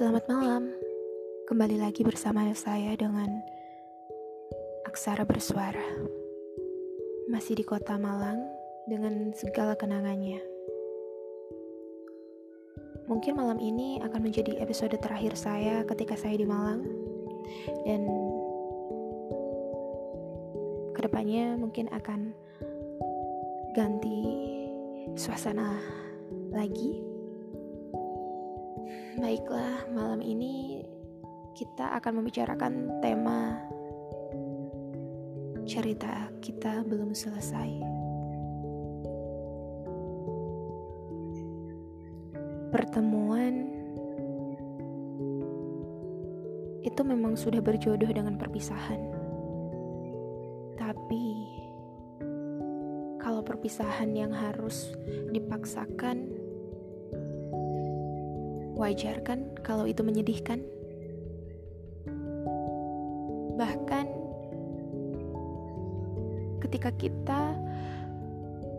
[0.00, 0.72] Selamat malam.
[1.44, 3.44] Kembali lagi bersama saya dengan
[4.88, 5.84] Aksara Bersuara.
[7.28, 8.40] Masih di kota Malang
[8.88, 10.40] dengan segala kenangannya.
[13.12, 16.80] Mungkin malam ini akan menjadi episode terakhir saya ketika saya di Malang.
[17.84, 18.08] Dan
[20.96, 22.32] ke depannya mungkin akan
[23.76, 24.24] ganti
[25.12, 25.76] suasana
[26.56, 27.09] lagi
[29.20, 30.80] Baiklah, malam ini
[31.52, 33.52] kita akan membicarakan tema
[35.68, 37.68] cerita kita belum selesai.
[42.72, 43.68] Pertemuan
[46.80, 49.04] itu memang sudah berjodoh dengan perpisahan.
[50.80, 51.26] Tapi
[53.20, 54.96] kalau perpisahan yang harus
[55.28, 56.39] dipaksakan
[58.80, 60.64] Wajar kan kalau itu menyedihkan?
[63.60, 64.06] Bahkan
[66.64, 67.60] ketika kita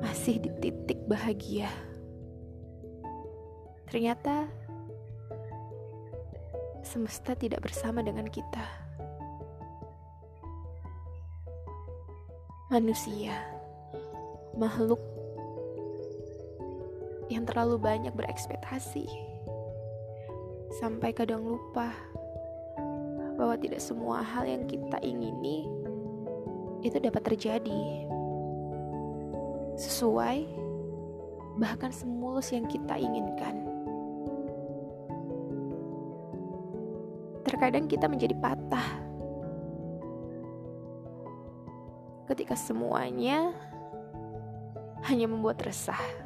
[0.00, 1.68] masih di titik bahagia,
[3.92, 4.48] ternyata
[6.80, 8.64] semesta tidak bersama dengan kita.
[12.72, 13.36] Manusia,
[14.56, 15.04] makhluk
[17.28, 19.31] yang terlalu banyak berekspektasi
[20.72, 21.92] sampai kadang lupa
[23.36, 25.68] bahwa tidak semua hal yang kita ingini
[26.80, 28.08] itu dapat terjadi
[29.76, 30.48] sesuai
[31.60, 33.68] bahkan semulus yang kita inginkan.
[37.44, 38.88] Terkadang kita menjadi patah
[42.32, 43.52] ketika semuanya
[45.04, 46.21] hanya membuat resah.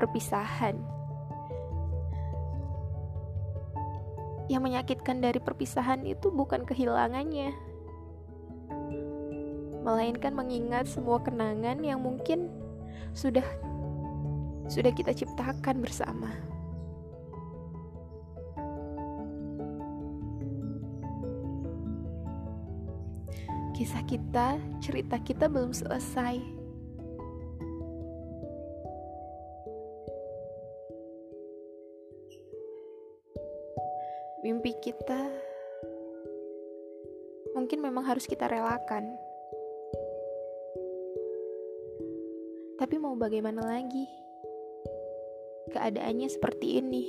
[0.00, 0.80] Perpisahan.
[4.48, 7.52] Yang menyakitkan dari perpisahan itu bukan kehilangannya,
[9.84, 12.48] melainkan mengingat semua kenangan yang mungkin
[13.12, 13.44] sudah
[14.66, 16.32] sudah kita ciptakan bersama.
[23.76, 26.59] Kisah kita, cerita kita belum selesai.
[34.60, 35.16] Mimpi kita
[37.56, 39.08] mungkin memang harus kita relakan.
[42.76, 44.04] Tapi mau bagaimana lagi?
[45.72, 47.08] Keadaannya seperti ini.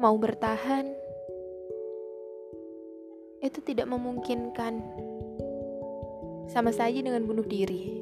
[0.00, 0.96] Mau bertahan
[3.44, 4.80] itu tidak memungkinkan.
[6.48, 8.00] Sama saja dengan bunuh diri.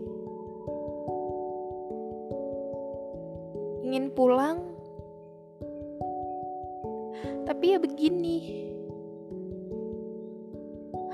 [3.82, 4.75] Ingin pulang
[7.46, 8.38] tapi ya begini.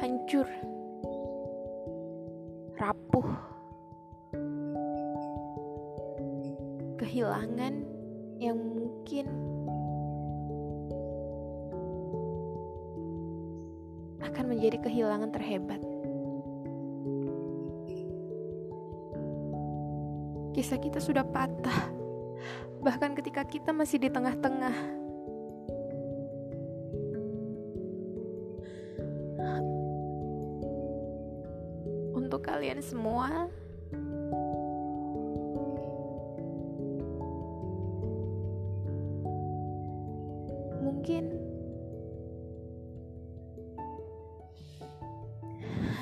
[0.01, 0.49] Hancur.
[2.77, 3.31] Rapuh.
[6.99, 7.75] Kehilangan
[8.43, 9.27] yang mungkin
[14.23, 15.81] akan menjadi kehilangan terhebat.
[20.53, 21.91] Kisah kita sudah patah,
[22.85, 25.02] bahkan ketika kita masih di tengah-tengah.
[32.43, 33.47] Kalian semua.
[40.83, 41.25] Mungkin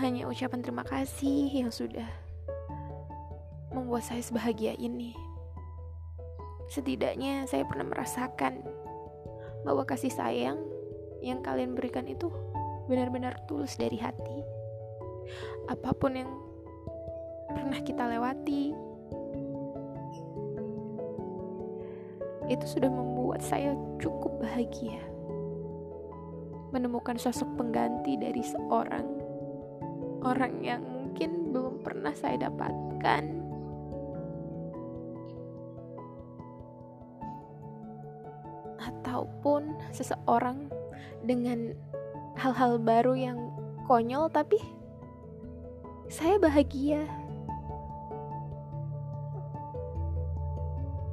[0.01, 2.09] hanya ucapan terima kasih yang sudah
[3.71, 5.13] membuat saya sebahagia ini.
[6.73, 8.65] Setidaknya saya pernah merasakan
[9.63, 10.57] bahwa kasih sayang
[11.21, 12.33] yang kalian berikan itu
[12.89, 14.60] benar-benar tulus dari hati
[15.67, 16.31] apa pun yang
[17.51, 18.73] pernah kita lewati
[22.51, 25.03] itu sudah membuat saya cukup bahagia
[26.71, 29.07] menemukan sosok pengganti dari seorang
[30.23, 33.25] orang yang mungkin belum pernah saya dapatkan.
[38.81, 40.71] Ataupun seseorang
[41.27, 41.77] dengan
[42.41, 43.39] hal-hal baru yang
[43.85, 44.57] konyol tapi
[46.11, 47.07] saya bahagia.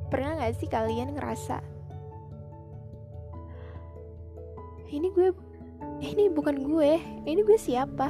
[0.10, 1.62] Pernah gak sih kalian ngerasa
[4.88, 5.36] ini gue
[6.00, 6.96] ini bukan gue,
[7.28, 8.08] ini gue siapa?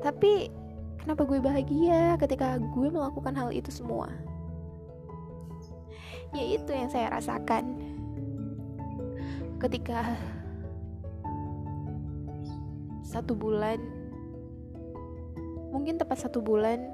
[0.00, 0.48] Tapi
[1.02, 4.06] Kenapa gue bahagia ketika gue melakukan hal itu semua?
[6.30, 7.74] Ya itu yang saya rasakan
[9.58, 10.14] ketika
[13.02, 13.82] satu bulan
[15.72, 16.84] mungkin tepat satu bulan.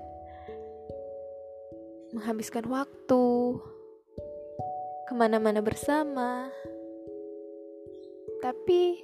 [2.15, 3.27] Menghabiskan waktu.
[5.11, 6.49] Ke mana-mana bersama.
[8.39, 9.03] Tapi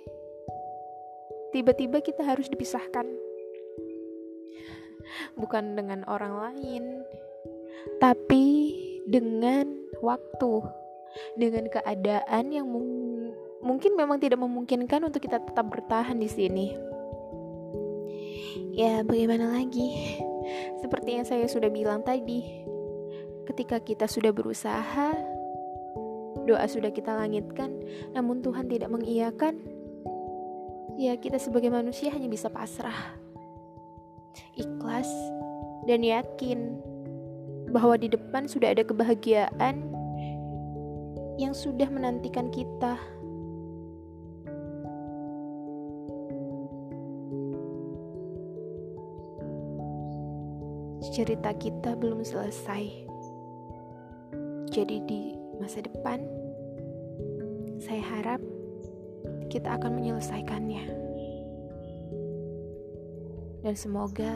[1.50, 3.05] tiba-tiba kita harus dipisahkan.
[5.35, 6.85] Bukan dengan orang lain
[8.00, 8.73] tapi
[9.05, 9.69] dengan
[10.00, 10.65] waktu.
[11.38, 12.91] Dengan keadaan yang mung
[13.62, 16.94] mungkin memang tidak memungkinkan untuk kita tetap bertahan di sini
[18.75, 20.21] ya bagaimana lagi?
[20.83, 22.65] Seperti yang saya sudah bilang tadi
[23.45, 25.12] ketika kita sudah berusaha
[26.45, 27.73] doa sudah kita langitkan
[28.12, 29.56] namun Tuhan tidak mengiyakan
[31.01, 33.17] ya kita sebagai manusia hanya bisa pasrah
[34.56, 35.09] ikhlas
[35.89, 36.79] dan yakin
[37.73, 39.91] bahwa di depan sudah ada kebahagiaan
[41.41, 42.95] yang sudah menantikan kita
[51.12, 52.85] cerita kita belum selesai.
[54.73, 56.23] Jadi di masa depan
[57.81, 58.41] saya harap
[59.53, 60.85] kita akan menyelesaikannya.
[63.65, 64.33] Dan semoga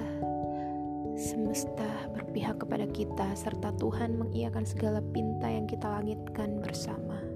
[1.19, 7.28] semesta berpihak kepada kita serta Tuhan mengiakan segala pinta yang kita langitkan bersama.